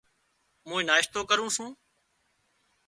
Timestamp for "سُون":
1.55-1.71